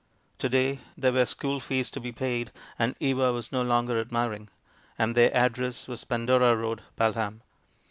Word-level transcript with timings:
To 0.39 0.49
day 0.49 0.79
there 0.97 1.13
were 1.13 1.25
school 1.27 1.59
fees 1.59 1.91
to 1.91 1.99
be 1.99 2.11
paid, 2.11 2.51
and 2.79 2.95
Eva 2.99 3.31
was 3.31 3.51
no 3.51 3.61
longer 3.61 3.99
admiring, 4.01 4.49
and 4.97 5.13
their 5.13 5.31
address 5.31 5.87
was 5.87 6.05
Pandora 6.05 6.55
Road, 6.57 6.81
Balham. 6.97 7.41